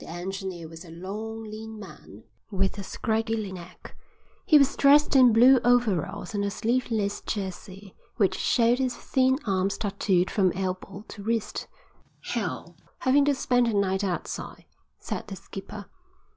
[0.00, 3.94] The engineer was a long, lean man with a scraggy neck.
[4.44, 9.78] He was dressed in blue overalls and a sleeveless jersey which showed his thin arms
[9.78, 11.68] tatooed from elbow to wrist.
[12.20, 14.64] "Hell, having to spend the night outside,"
[14.98, 15.86] said the skipper.